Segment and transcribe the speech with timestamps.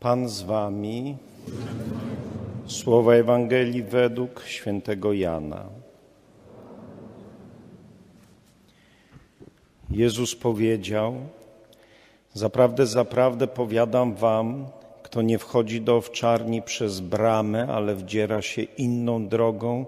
[0.00, 1.16] Pan z wami.
[2.66, 5.64] Słowa Ewangelii według świętego Jana.
[9.90, 11.14] Jezus powiedział:
[12.34, 14.66] Zaprawdę, zaprawdę powiadam wam,
[15.02, 19.86] kto nie wchodzi do owczarni przez bramę, ale wdziera się inną drogą,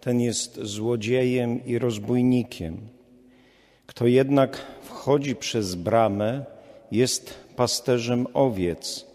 [0.00, 2.76] ten jest złodziejem i rozbójnikiem.
[3.86, 6.44] Kto jednak wchodzi przez bramę,
[6.92, 9.11] jest pasterzem owiec.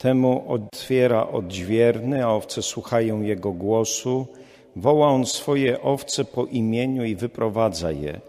[0.00, 4.26] Temu otwiera odźwierny, a owce słuchają jego głosu.
[4.76, 8.20] Woła on swoje owce po imieniu i wyprowadza je.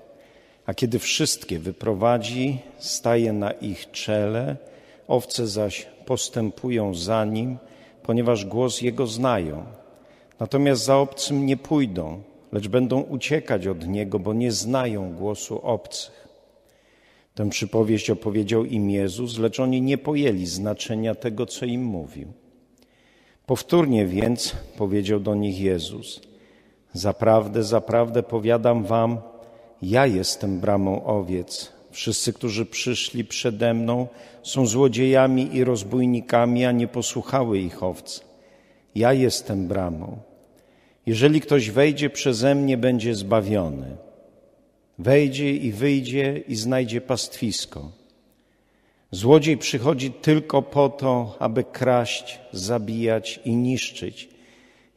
[0.65, 4.55] A kiedy wszystkie wyprowadzi, staje na ich czele,
[5.07, 7.57] owce zaś postępują za nim,
[8.03, 9.63] ponieważ głos jego znają.
[10.39, 16.30] Natomiast za obcym nie pójdą, lecz będą uciekać od niego, bo nie znają głosu obcych.
[17.35, 22.33] Tę przypowieść opowiedział im Jezus, lecz oni nie pojęli znaczenia tego, co im mówił.
[23.45, 26.21] Powtórnie więc powiedział do nich Jezus:
[26.93, 29.17] Zaprawdę, zaprawdę powiadam wam,
[29.81, 31.71] ja jestem bramą owiec.
[31.91, 34.07] Wszyscy, którzy przyszli przede mną,
[34.43, 38.21] są złodziejami i rozbójnikami, a nie posłuchały ich owce.
[38.95, 40.17] Ja jestem bramą.
[41.05, 43.97] Jeżeli ktoś wejdzie przeze mnie, będzie zbawiony.
[45.01, 47.91] Wejdzie i wyjdzie i znajdzie pastwisko.
[49.11, 54.29] Złodziej przychodzi tylko po to, aby kraść, zabijać i niszczyć.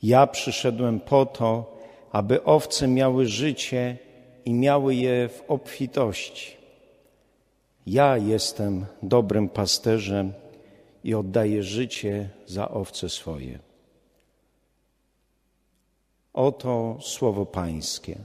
[0.02, 1.78] Ja przyszedłem po to,
[2.12, 3.98] aby owce miały życie
[4.44, 6.56] i miały je w obfitości.
[7.86, 10.32] Ja jestem dobrym pasterzem
[11.04, 13.58] i oddaję życie za owce swoje.
[16.32, 18.16] Oto słowo Pańskie.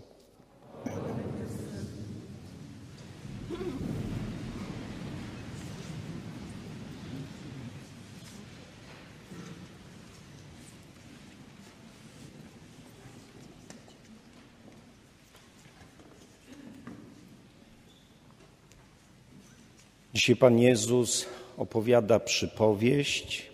[20.13, 21.25] Dzisiaj Pan Jezus
[21.57, 23.45] opowiada przypowieść,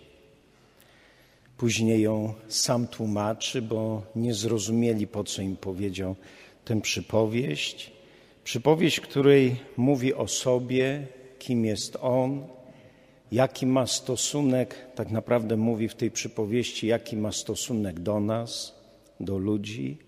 [1.56, 6.16] później ją sam tłumaczy, bo nie zrozumieli, po co im powiedział
[6.64, 7.92] tę przypowieść.
[8.44, 11.06] Przypowieść, której mówi o sobie,
[11.38, 12.46] kim jest On,
[13.32, 18.74] jaki ma stosunek, tak naprawdę mówi w tej przypowieści, jaki ma stosunek do nas,
[19.20, 19.98] do ludzi.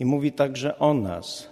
[0.00, 1.48] I mówi także o nas.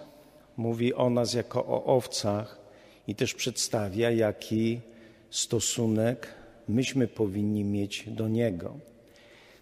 [0.57, 2.68] Mówi o nas jako o owcach,
[3.09, 4.81] i też przedstawia, jaki
[5.31, 6.35] stosunek
[6.69, 8.77] myśmy powinni mieć do Niego.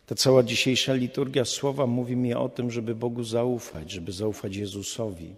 [0.06, 5.34] Ta cała dzisiejsza liturgia słowa mówi mi o tym, żeby Bogu zaufać, żeby zaufać Jezusowi,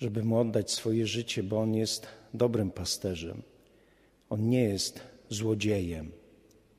[0.00, 3.42] żeby Mu oddać swoje życie, bo On jest dobrym pasterzem.
[4.30, 6.10] On nie jest złodziejem,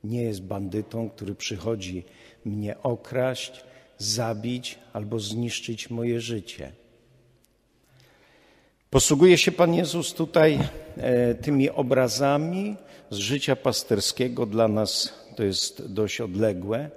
[0.04, 2.04] nie jest bandytą, który przychodzi
[2.46, 3.64] mnie okraść,
[3.98, 6.72] zabić albo zniszczyć moje życie.
[8.90, 10.60] Posługuje się Pan Jezus tutaj
[10.98, 12.76] e, tymi obrazami
[13.10, 14.46] z życia pasterskiego.
[14.46, 16.90] Dla nas to jest dość odległe.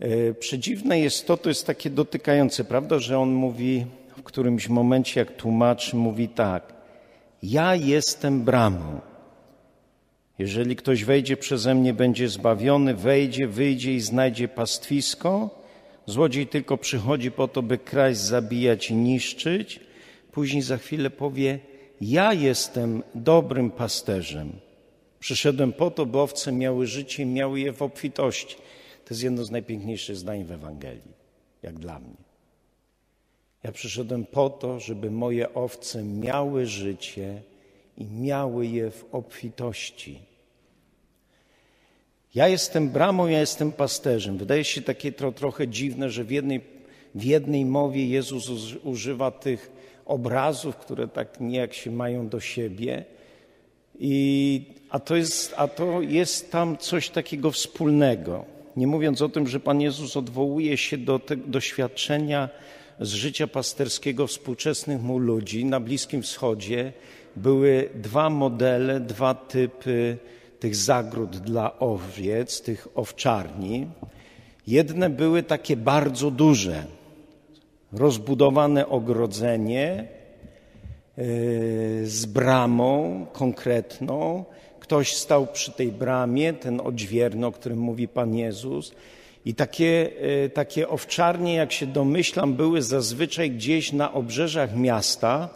[0.00, 3.86] E, przedziwne jest to, to jest takie dotykające, prawda, że On mówi
[4.16, 6.72] w którymś momencie, jak tłumaczy, mówi tak.
[7.42, 9.00] Ja jestem bramą.
[10.38, 15.62] Jeżeli ktoś wejdzie przeze mnie, będzie zbawiony, wejdzie, wyjdzie i znajdzie pastwisko.
[16.06, 19.85] Złodziej tylko przychodzi po to, by kraść, zabijać i niszczyć
[20.36, 21.58] później za chwilę powie:
[22.00, 24.52] Ja jestem dobrym pasterzem.
[25.20, 28.56] Przyszedłem po to, by owce miały życie miały je w obfitości.
[29.04, 31.12] To jest jedno z najpiękniejszych zdań w Ewangelii,
[31.62, 32.16] jak dla mnie.
[33.62, 37.42] Ja przyszedłem po to, żeby moje owce miały życie
[37.98, 40.18] i miały je w obfitości.
[42.34, 44.38] Ja jestem bramą, ja jestem pasterzem.
[44.38, 46.60] Wydaje się takie tro, trochę dziwne, że w jednej,
[47.14, 53.04] w jednej mowie Jezus używa tych obrazów, które tak niejak się mają do siebie.
[53.98, 58.44] I, a, to jest, a to jest tam coś takiego wspólnego.
[58.76, 62.48] Nie mówiąc o tym, że Pan Jezus odwołuje się do doświadczenia
[63.00, 66.92] z życia pasterskiego współczesnych mu ludzi na Bliskim Wschodzie.
[67.36, 70.18] Były dwa modele, dwa typy
[70.60, 73.86] tych zagród dla owiec, tych owczarni.
[74.66, 76.84] Jedne były takie bardzo duże,
[77.96, 81.24] rozbudowane ogrodzenie e,
[82.04, 84.44] z bramą konkretną.
[84.80, 88.92] Ktoś stał przy tej bramie, ten odźwierny, o którym mówi Pan Jezus.
[89.44, 90.10] I takie,
[90.44, 95.48] e, takie owczarnie, jak się domyślam, były zazwyczaj gdzieś na obrzeżach miasta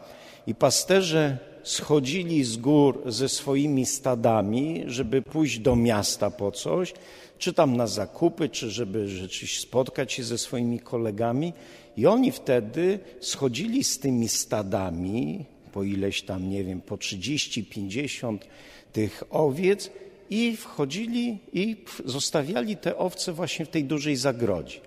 [0.47, 6.95] i pasterze schodzili z gór ze swoimi stadami, żeby pójść do miasta po coś,
[7.41, 11.53] czy tam na zakupy, czy żeby rzeczywiście spotkać się ze swoimi kolegami.
[11.97, 18.47] I oni wtedy schodzili z tymi stadami, po ileś tam, nie wiem, po 30, 50
[18.93, 19.91] tych owiec
[20.31, 24.81] i wchodzili i zostawiali te owce właśnie w tej dużej zagrodzie.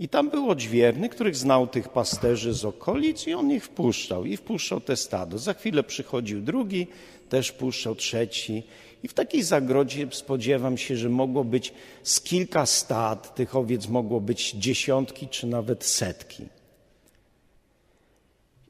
[0.00, 4.36] I tam był odźwierny, których znał tych pasterzy z okolic i on ich wpuszczał i
[4.36, 5.38] wpuszczał te stado.
[5.38, 6.86] Za chwilę przychodził drugi,
[7.28, 8.62] też puszczał trzeci.
[9.06, 11.72] I w takiej zagrodzie spodziewam się, że mogło być
[12.02, 16.46] z kilka stad, tych owiec mogło być dziesiątki czy nawet setki.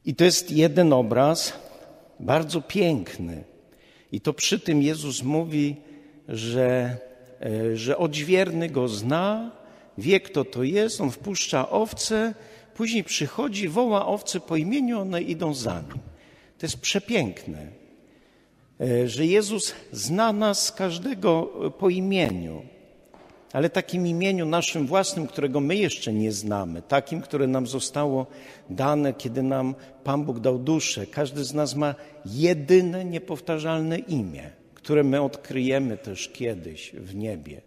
[0.05, 1.53] I to jest jeden obraz,
[2.19, 3.43] bardzo piękny.
[4.11, 5.75] I to przy tym Jezus mówi,
[6.27, 6.97] że,
[7.41, 9.51] e, że odźwierny go zna,
[9.97, 12.33] wie kto to jest, on wpuszcza owce,
[12.75, 15.99] później przychodzi, woła owce po imieniu, one idą za nim.
[16.57, 17.86] To jest przepiękne,
[19.05, 21.43] że Jezus zna nas każdego
[21.79, 22.61] po imieniu,
[23.53, 28.25] ale takim imieniu naszym własnym, którego my jeszcze nie znamy, takim, które nam zostało
[28.69, 31.05] dane, kiedy nam Pan Bóg dał duszę.
[31.05, 31.95] Każdy z nas ma
[32.25, 37.66] jedyne, niepowtarzalne imię, które my odkryjemy też kiedyś w niebie.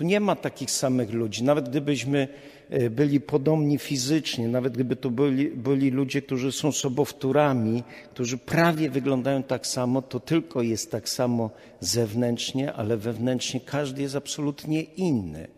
[0.00, 1.44] Tu nie ma takich samych ludzi.
[1.44, 2.28] Nawet gdybyśmy
[2.70, 7.82] e, byli podobni fizycznie, nawet gdyby to byli, byli ludzie, którzy są sobowtórami,
[8.14, 11.50] którzy prawie wyglądają tak samo, to tylko jest tak samo
[11.80, 15.48] zewnętrznie, ale wewnętrznie każdy jest absolutnie inny.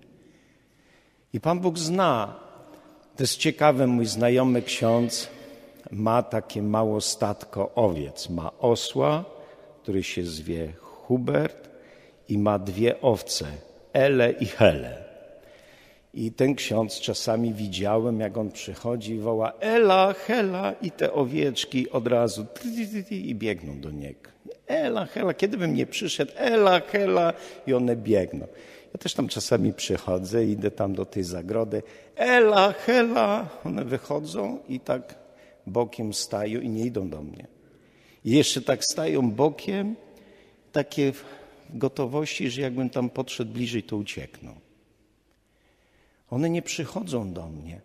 [1.32, 2.36] I Pan Bóg zna.
[3.16, 5.28] To jest ciekawe, mój znajomy ksiądz
[5.90, 8.30] ma takie mało statko owiec.
[8.30, 9.24] Ma osła,
[9.82, 11.70] który się zwie Hubert
[12.28, 13.46] i ma dwie owce,
[13.92, 15.02] Ele i Hele.
[16.14, 21.90] I ten ksiądz czasami widziałem, jak on przychodzi i woła Ela, Hela i te owieczki
[21.90, 22.46] od razu
[23.10, 24.30] i biegną do niego.
[24.66, 27.32] Ela, Hela, kiedy bym nie przyszedł, Ela, Hela
[27.66, 28.46] i one biegną.
[28.92, 31.82] Ja też tam czasami przychodzę, idę tam do tej zagrody,
[32.16, 35.14] Ela, Hela, one wychodzą i tak
[35.66, 37.46] bokiem stają i nie idą do mnie.
[38.24, 39.96] I jeszcze tak stają bokiem,
[40.72, 41.12] takie
[41.74, 44.54] gotowości, że jakbym tam podszedł bliżej, to uciekną.
[46.30, 47.80] One nie przychodzą do mnie.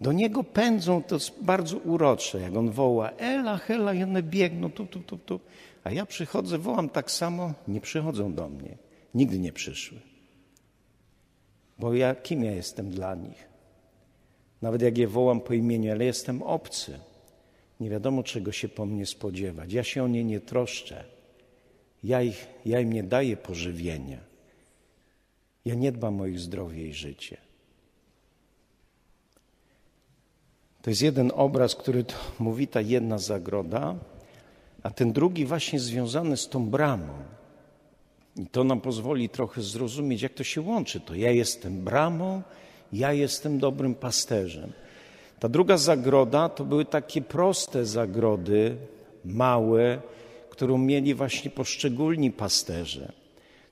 [0.00, 4.70] Do niego pędzą, to jest bardzo urocze, jak on woła Ela, Hela i one biegną
[4.70, 5.40] tu, tu, tu, tu.
[5.84, 8.78] A ja przychodzę, wołam tak samo, nie przychodzą do mnie.
[9.14, 10.00] Nigdy nie przyszły.
[11.78, 13.48] Bo ja, kim ja jestem dla nich?
[14.62, 16.98] Nawet jak je wołam po imieniu, ale jestem obcy.
[17.80, 19.72] Nie wiadomo, czego się po mnie spodziewać.
[19.72, 21.04] Ja się o nie nie troszczę.
[22.04, 24.18] Ja, ich, ja im nie daję pożywienia.
[25.64, 27.36] Ja nie dbam o ich zdrowie i życie.
[30.82, 32.04] To jest jeden obraz, który
[32.38, 33.94] mówi ta jedna zagroda,
[34.82, 37.12] a ten drugi właśnie związany z tą bramą.
[38.36, 41.00] I to nam pozwoli trochę zrozumieć, jak to się łączy.
[41.00, 42.42] To ja jestem bramą,
[42.92, 44.72] ja jestem dobrym pasterzem.
[45.40, 48.76] Ta druga zagroda to były takie proste zagrody,
[49.24, 50.00] małe,
[50.60, 53.12] którą mieli właśnie poszczególni pasterze.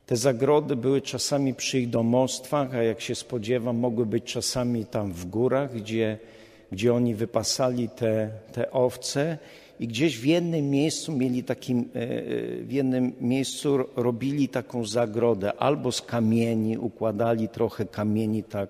[0.06, 5.12] Te zagrody były czasami przy ich domostwach, a jak się spodziewam, mogły być czasami tam
[5.12, 6.18] w górach, gdzie,
[6.72, 9.38] gdzie oni wypasali te, te owce
[9.80, 12.18] i gdzieś w jednym miejscu mieli takim, e, e,
[12.62, 18.68] w jednym miejscu robili taką zagrodę, albo z kamieni, układali trochę kamieni tak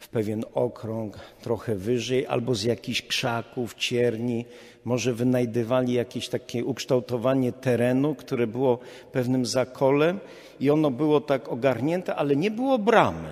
[0.00, 4.44] w pewien okrąg, trochę wyżej, albo z jakichś krzaków, cierni,
[4.84, 8.78] może wynajdywali jakieś takie ukształtowanie terenu, które było
[9.12, 10.20] pewnym zakolem
[10.60, 13.30] i ono było tak ogarnięte, ale nie było bramy.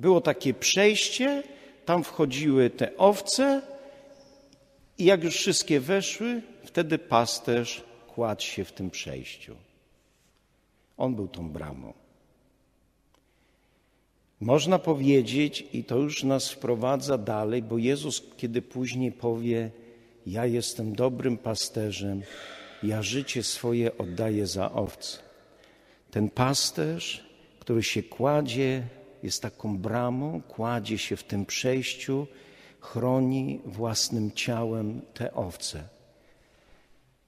[0.00, 1.42] Było takie przejście,
[1.84, 3.62] tam wchodziły te owce
[4.98, 7.84] i jak już wszystkie weszły, wtedy pasterz
[8.14, 9.56] kładł się w tym przejściu.
[10.96, 12.03] On był tą bramą.
[14.40, 19.70] Można powiedzieć, i to już nas wprowadza dalej, bo Jezus, kiedy później powie,
[20.26, 22.22] ja jestem dobrym pasterzem,
[22.82, 25.18] ja życie swoje oddaję za owce.
[26.10, 27.24] Ten pasterz,
[27.58, 28.82] który się kładzie,
[29.22, 32.26] jest taką bramą, kładzie się w tym przejściu,
[32.80, 35.88] chroni własnym ciałem te owce.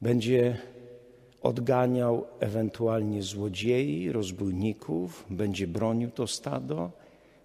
[0.00, 0.58] Będzie
[1.46, 6.90] odganiał ewentualnie złodziei, rozbójników, będzie bronił to stado,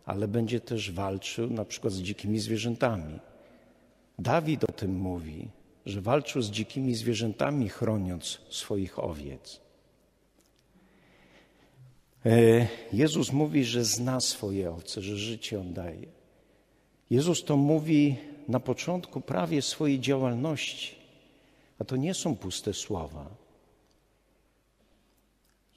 [0.06, 3.20] ale będzie też walczył na przykład z dzikimi zwierzętami.
[4.20, 5.48] Dawid o tym mówi,
[5.86, 9.62] że walczył z dzikimi zwierzętami, chroniąc swoich owiec.
[12.26, 16.08] E, Jezus mówi, że zna swoje owce, że życie oddaje.
[17.10, 18.16] Jezus to mówi
[18.48, 20.96] na początku prawie swojej działalności.
[21.80, 23.41] A to nie są puste słowa.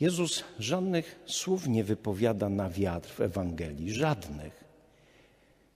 [0.00, 4.64] Jezus żadnych słów nie wypowiada na wiatr w Ewangelii, żadnych.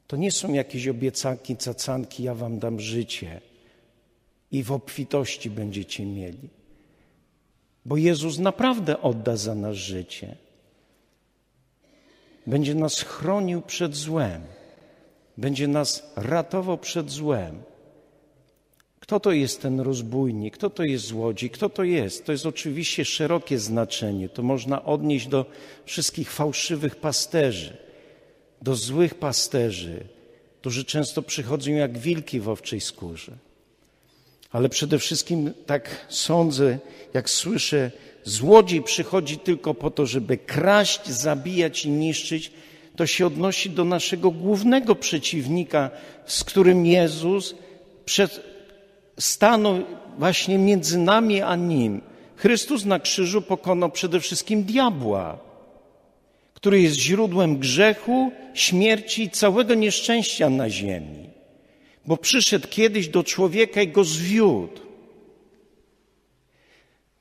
[0.07, 3.41] To nie są jakieś obiecanki, cacanki, ja wam dam życie
[4.53, 6.49] i w obfitości będziecie mieli.
[7.85, 10.37] Bo Jezus naprawdę odda za nas życie.
[12.47, 14.43] Będzie nas chronił przed złem,
[15.37, 17.63] będzie nas ratował przed złem.
[19.09, 20.55] Kto to jest ten rozbójnik?
[20.55, 21.51] Kto to jest złodziej?
[21.51, 22.25] Kto to jest?
[22.25, 24.29] To jest oczywiście szerokie znaczenie.
[24.29, 25.47] To można odnieść do
[25.85, 27.77] wszystkich fałszywych pasterzy,
[28.63, 30.05] do złych pasterzy,
[30.61, 33.33] którzy często przychodzą jak wilki w owczej skórze.
[34.53, 36.79] Ale przede wszystkim tak sądzę,
[37.15, 37.91] jak słyszę,
[38.25, 42.53] złodziej przychodzi tylko po to, żeby kraść, zabijać i niszczyć,
[42.97, 45.91] to się odnosi do naszego głównego przeciwnika,
[46.27, 47.55] z którym Jezus
[48.05, 48.58] przed,
[49.19, 49.85] stanął
[50.19, 52.01] właśnie między nami a Nim.
[52.37, 55.39] Chrystus na krzyżu pokonał przede wszystkim diabła,
[56.55, 61.31] który jest źródłem grzechu, śmierci i całego nieszczęścia na ziemi.
[62.07, 64.81] Bo przyszedł kiedyś do człowieka i go zwiódł.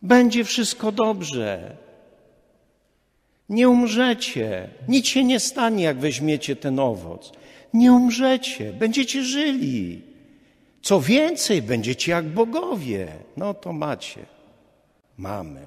[0.01, 1.77] Będzie wszystko dobrze.
[3.49, 4.69] Nie umrzecie.
[4.87, 7.31] Nic się nie stanie, jak weźmiecie ten owoc.
[7.73, 8.73] Nie umrzecie.
[8.73, 10.06] Będziecie żyli.
[10.88, 13.08] Co więcej, będziecie jak bogowie.
[13.38, 14.25] No to macie.
[15.17, 15.65] Mamy.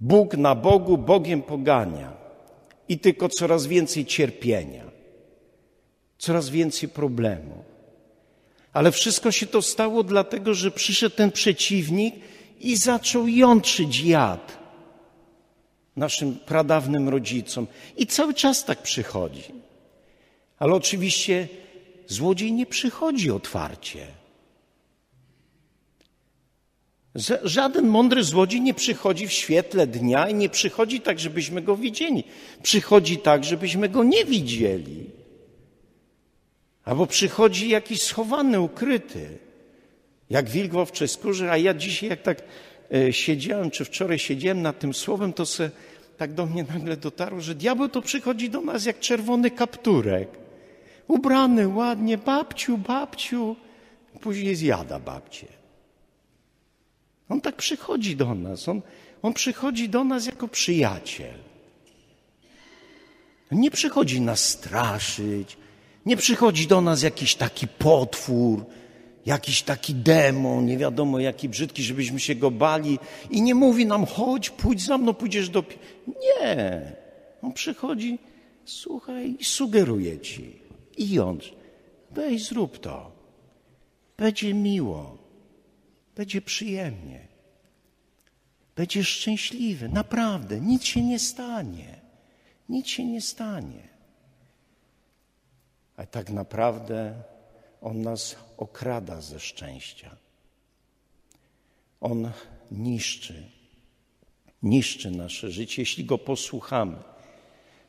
[0.00, 2.12] Bóg na Bogu Bogiem pogania
[2.88, 4.84] i tylko coraz więcej cierpienia,
[6.18, 7.64] coraz więcej problemów.
[8.72, 12.14] Ale wszystko się to stało dlatego, że przyszedł ten przeciwnik
[12.60, 14.58] i zaczął jątrzyć jad
[15.96, 17.66] naszym pradawnym rodzicom.
[17.96, 19.44] I cały czas tak przychodzi.
[20.58, 21.48] Ale oczywiście
[22.06, 24.06] Złodziej nie przychodzi otwarcie.
[27.42, 32.24] Żaden mądry złodziej nie przychodzi w świetle dnia i nie przychodzi tak, żebyśmy go widzieli.
[32.62, 35.10] Przychodzi tak, żebyśmy go nie widzieli.
[36.84, 39.38] Albo przychodzi jakiś schowany, ukryty,
[40.30, 42.42] jak wilk w owczej skórze, a ja dzisiaj jak tak
[42.94, 45.70] e, siedziałem, czy wczoraj siedziałem nad tym słowem, to se
[46.16, 50.43] tak do mnie nagle dotarło, że diabeł to przychodzi do nas jak czerwony kapturek
[51.08, 53.56] ubrany ładnie, babciu, babciu.
[54.20, 55.46] Później zjada babcię.
[57.28, 58.68] On tak przychodzi do nas.
[58.68, 58.82] On,
[59.22, 61.38] on przychodzi do nas jako przyjaciel.
[63.50, 65.56] Nie przychodzi nas straszyć.
[66.06, 68.64] Nie przychodzi do nas jakiś taki potwór,
[69.26, 72.98] jakiś taki demon, nie wiadomo jaki brzydki, żebyśmy się go bali
[73.30, 75.64] i nie mówi nam, chodź, pójdź za mną, pójdziesz do...
[76.06, 76.82] Nie.
[77.42, 78.18] On przychodzi,
[78.64, 80.63] słuchaj, i sugeruje ci
[80.98, 81.44] i jąc.
[82.10, 83.12] Weź, zrób to.
[84.16, 85.18] Będzie miło.
[86.16, 87.28] Będzie przyjemnie.
[88.76, 89.88] Będziesz szczęśliwy.
[89.88, 90.60] Naprawdę.
[90.60, 92.00] Nic się nie stanie.
[92.68, 93.88] Nic się nie stanie.
[95.96, 97.22] A tak naprawdę
[97.80, 100.16] On nas okrada ze szczęścia.
[102.00, 102.30] On
[102.70, 103.50] niszczy.
[104.62, 105.82] Niszczy nasze życie.
[105.82, 106.96] Jeśli Go posłuchamy,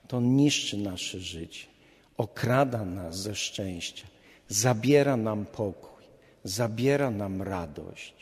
[0.08, 1.75] to On niszczy nasze życie
[2.18, 4.08] okrada nas ze szczęścia,
[4.48, 6.04] zabiera nam pokój,
[6.44, 8.14] zabiera nam radość.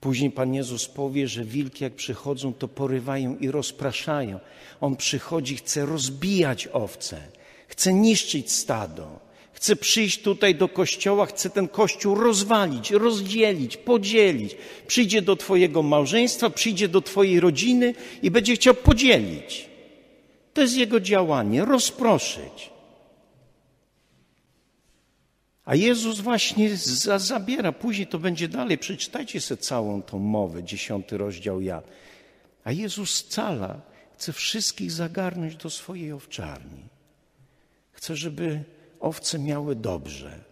[0.00, 4.40] Później Pan Jezus powie, że wilki jak przychodzą, to porywają i rozpraszają.
[4.80, 7.20] On przychodzi, chce rozbijać owce,
[7.68, 9.20] chce niszczyć stado,
[9.52, 14.56] chce przyjść tutaj do kościoła, chce ten kościół rozwalić, rozdzielić, podzielić.
[14.86, 19.68] Przyjdzie do Twojego małżeństwa, przyjdzie do Twojej rodziny i będzie chciał podzielić.
[20.54, 22.73] To jest jego działanie, rozproszyć.
[25.64, 31.18] A Jezus właśnie za, zabiera, później to będzie dalej, przeczytajcie sobie całą tą mowę, dziesiąty
[31.18, 31.82] rozdział ja.
[32.64, 33.80] A Jezus scala,
[34.14, 36.88] chce wszystkich zagarnąć do swojej owczarni.
[37.92, 38.64] Chce, żeby
[39.00, 40.44] owce miały dobrze.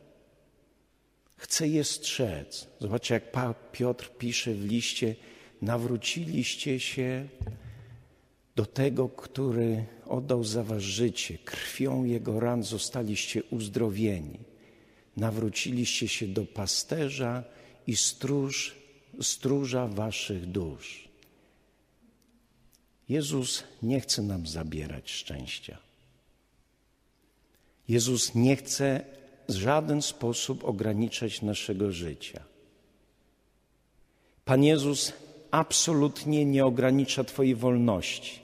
[1.36, 2.68] Chce je strzec.
[2.80, 3.32] Zobaczcie, jak
[3.72, 5.14] Piotr pisze w liście,
[5.62, 7.28] nawróciliście się
[8.56, 11.38] do tego, który oddał za was życie.
[11.38, 14.51] Krwią Jego ran zostaliście uzdrowieni
[15.16, 17.44] nawróciliście się do pasterza
[17.86, 18.74] i stróż,
[19.22, 21.08] stróża waszych dusz.
[23.08, 25.78] Jezus nie chce nam zabierać szczęścia.
[27.88, 29.04] Jezus nie chce
[29.48, 32.44] w żaden sposób ograniczać naszego życia.
[34.44, 35.12] Pan Jezus
[35.50, 38.40] absolutnie nie ogranicza Twojej wolności.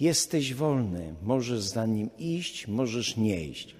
[0.00, 3.74] Jesteś wolny, możesz za nim iść, możesz nie iść.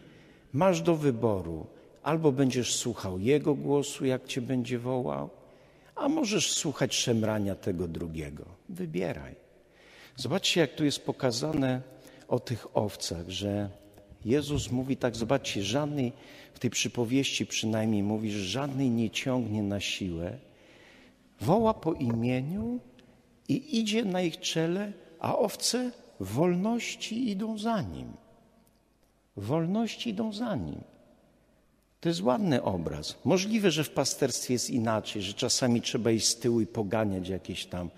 [0.52, 1.66] Masz do wyboru
[2.02, 5.30] Albo będziesz słuchał Jego głosu, jak Cię będzie wołał,
[5.94, 8.44] a możesz słuchać szemrania tego drugiego.
[8.68, 9.34] Wybieraj.
[10.16, 11.82] Zobaczcie, jak tu jest pokazane
[12.28, 13.70] o tych owcach, że
[14.24, 16.12] Jezus mówi tak, zobaczcie, żadnej,
[16.54, 20.38] w tej przypowieści przynajmniej mówi, że żadnej nie ciągnie na siłę,
[21.40, 22.80] woła po imieniu
[23.48, 25.90] i idzie na ich czele, a owce
[26.20, 28.12] wolności idą za nim.
[29.36, 30.89] Wolności idą za nim.
[32.00, 33.14] To jest ładny obraz.
[33.24, 37.66] Możliwe, że w pasterstwie jest inaczej, że czasami trzeba iść z tyłu i poganiać jakieś
[37.66, 37.90] tam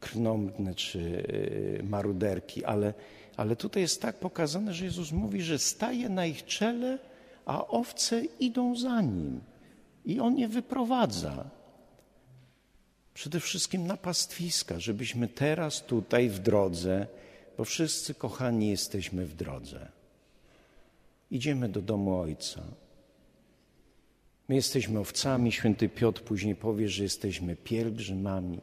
[0.00, 2.94] krnąbne czy y, maruderki, ale,
[3.36, 6.98] ale tutaj jest tak pokazane, że Jezus mówi, że staje na ich czele,
[7.46, 9.40] a owce idą za nim
[10.04, 11.50] i on je wyprowadza.
[13.14, 17.06] Przede wszystkim na pastwiska, żebyśmy teraz tutaj w drodze,
[17.58, 19.88] bo wszyscy kochani jesteśmy w drodze.
[21.30, 22.62] Idziemy do domu Ojca.
[24.50, 28.60] My jesteśmy owcami, święty Piotr później powie, że jesteśmy pielgrzymami,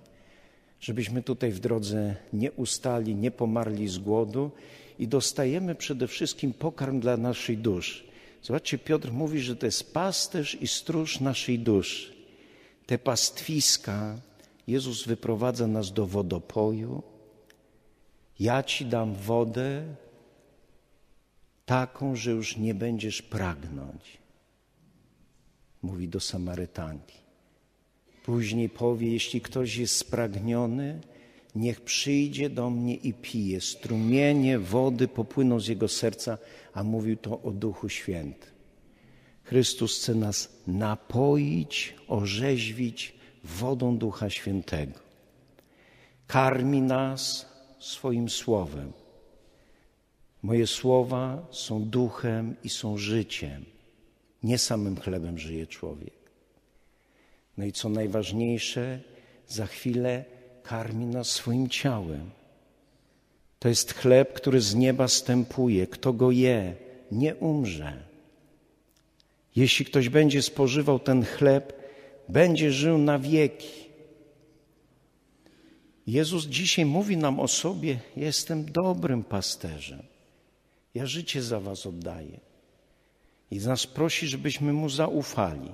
[0.79, 4.51] żebyśmy tutaj w drodze nie ustali, nie pomarli z głodu
[4.99, 8.03] i dostajemy przede wszystkim pokarm dla naszej duszy.
[8.43, 12.13] Zobaczcie, Piotr mówi, że to jest pasterz i stróż naszej duszy.
[12.85, 14.15] Te pastwiska,
[14.67, 17.03] Jezus wyprowadza nas do wodopoju.
[18.39, 19.83] Ja ci dam wodę
[21.65, 24.26] taką, że już nie będziesz pragnąć
[25.81, 27.17] mówi do Samarytanki.
[28.23, 31.01] Później powie, jeśli ktoś jest spragniony,
[31.55, 33.61] niech przyjdzie do mnie i pije.
[33.61, 36.37] Strumienie wody popłyną z jego serca,
[36.73, 38.51] a mówił to o Duchu Świętym.
[39.43, 44.99] Chrystus chce nas napoić, orzeźwić wodą Ducha Świętego.
[46.27, 47.45] Karmi nas
[47.79, 48.91] swoim słowem.
[50.43, 53.65] Moje słowa są duchem i są życiem.
[54.47, 56.13] Nie samym chlebem żyje człowiek.
[57.57, 58.99] No i co najważniejsze,
[59.47, 60.25] za chwilę
[60.63, 62.29] karmi nas swoim ciałem.
[63.59, 65.87] To jest chleb, który z nieba stępuje.
[65.87, 66.75] Kto go je,
[67.11, 68.03] nie umrze.
[69.55, 71.73] Jeśli ktoś będzie spożywał ten chleb,
[72.29, 73.89] będzie żył na wieki.
[76.07, 80.03] Jezus dzisiaj mówi nam o sobie: Jestem dobrym pasterzem.
[80.93, 82.46] Ja życie za Was oddaję.
[83.51, 85.71] I nas prosi, żebyśmy Mu zaufali,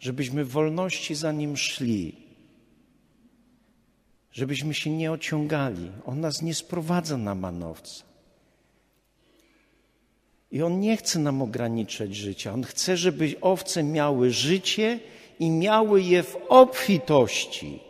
[0.00, 2.16] żebyśmy w wolności za Nim szli,
[4.32, 5.90] żebyśmy się nie ociągali.
[6.06, 8.04] On nas nie sprowadza na manowca.
[10.50, 12.52] I On nie chce nam ograniczać życia.
[12.52, 15.00] On chce, żeby owce miały życie
[15.38, 17.80] i miały je w obfitości.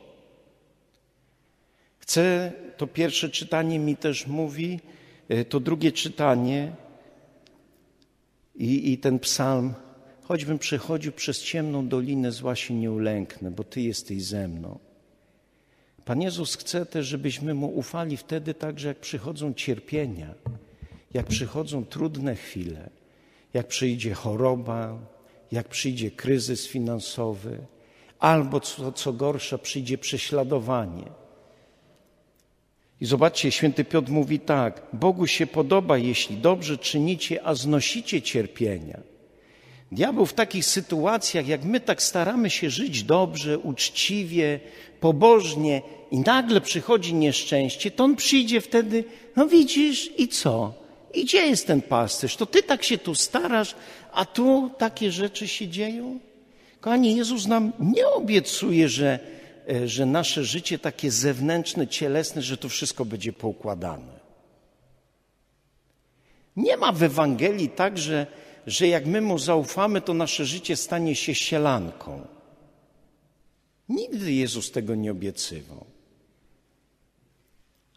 [1.98, 4.80] Chcę, to pierwsze czytanie mi też mówi,
[5.28, 6.72] e, to drugie czytanie,
[8.58, 9.74] i, I ten psalm,
[10.22, 14.78] choćbym przechodził przez ciemną dolinę, zła się nie ulęknę, bo Ty jesteś ze mną.
[16.04, 20.34] Pan Jezus chce też, żebyśmy Mu ufali wtedy także, jak przychodzą cierpienia,
[21.14, 22.90] jak przychodzą trudne chwile,
[23.54, 24.98] jak przyjdzie choroba,
[25.52, 27.58] jak przyjdzie kryzys finansowy,
[28.18, 31.04] albo co, co gorsza, przyjdzie prześladowanie.
[33.00, 39.00] I zobaczcie, święty Piotr mówi tak: Bogu się podoba, jeśli dobrze czynicie, a znosicie cierpienia.
[39.92, 44.60] Diabeł w takich sytuacjach, jak my tak staramy się żyć dobrze, uczciwie,
[45.00, 49.04] pobożnie, i nagle przychodzi nieszczęście, to on przyjdzie wtedy,
[49.36, 50.74] no widzisz, i co?
[51.14, 52.36] I gdzie jest ten pasterz?
[52.36, 53.74] To ty tak się tu starasz,
[54.12, 56.18] a tu takie rzeczy się dzieją?
[56.80, 59.18] Kochani, Jezus nam nie obiecuje, że
[59.84, 64.18] że nasze życie takie zewnętrzne, cielesne, że to wszystko będzie poukładane.
[66.56, 68.26] Nie ma w Ewangelii tak, że,
[68.66, 72.26] że jak my mu zaufamy, to nasze życie stanie się sielanką.
[73.88, 75.84] Nigdy Jezus tego nie obiecywał.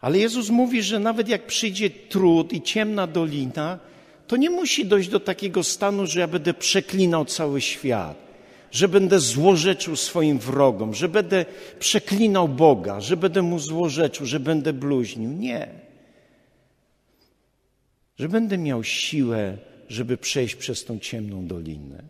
[0.00, 3.78] Ale Jezus mówi, że nawet jak przyjdzie trud i ciemna dolina,
[4.26, 8.31] to nie musi dojść do takiego stanu, że ja będę przeklinał cały świat
[8.72, 11.44] że będę złorzeczył swoim wrogom, że będę
[11.78, 15.30] przeklinał Boga, że będę mu złorzeczył, że będę bluźnił.
[15.30, 15.68] Nie.
[18.18, 19.58] Że będę miał siłę,
[19.88, 22.02] żeby przejść przez tą ciemną dolinę.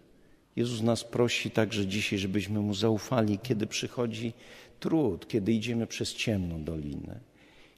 [0.57, 4.33] Jezus nas prosi także dzisiaj, żebyśmy mu zaufali, kiedy przychodzi
[4.81, 7.21] trud, kiedy idziemy przez ciemną dolinę.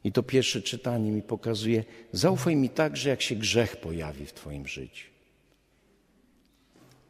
[0.04, 4.66] I to pierwsze czytanie mi pokazuje, zaufaj mi także, jak się grzech pojawi w Twoim
[4.68, 5.13] życiu.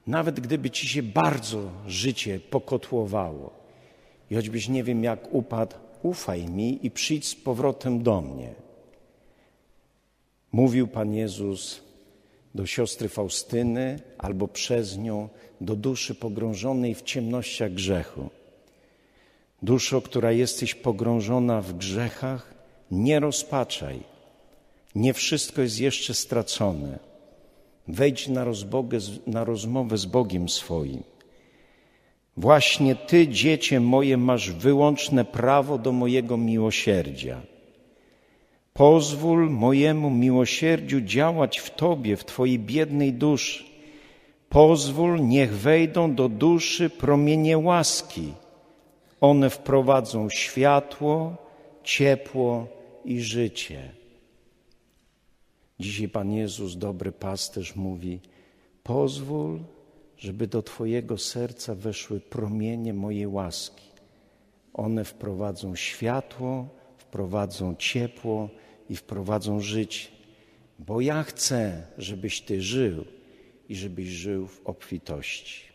[0.06, 3.50] Nawet gdyby ci się bardzo życie pokotłowało
[4.30, 8.54] i choćbyś nie wiem jak upadł, ufaj mi i przyjdź z powrotem do mnie.
[10.52, 11.80] Mówił Pan Jezus,
[12.54, 15.28] do siostry Faustyny albo przez nią
[15.60, 18.30] do duszy pogrążonej w ciemnościach grzechu.
[19.62, 22.54] Duszo, która jesteś pogrążona w grzechach,
[22.90, 24.00] nie rozpaczaj.
[24.94, 27.13] Nie wszystko jest jeszcze stracone.
[27.88, 31.02] Wejdź na, rozbogę, na rozmowę z Bogiem swoim.
[32.36, 37.40] Właśnie Ty, dziecię moje, masz wyłączne prawo do mojego miłosierdzia.
[38.72, 43.64] Pozwól mojemu miłosierdziu działać w Tobie, w Twojej biednej duszy.
[44.48, 48.32] Pozwól, niech wejdą do duszy promienie łaski.
[49.20, 51.36] One wprowadzą światło,
[51.84, 52.66] ciepło
[53.04, 54.03] i życie.
[55.80, 58.20] Dzisiaj Pan Jezus, dobry pasterz, mówi:
[58.82, 59.60] Pozwól,
[60.16, 63.84] żeby do Twojego serca weszły promienie mojej łaski.
[64.72, 68.50] One wprowadzą światło, wprowadzą ciepło
[68.90, 70.08] i wprowadzą życie.
[70.78, 73.04] Bo ja chcę, żebyś Ty żył
[73.68, 75.73] i żebyś żył w obfitości.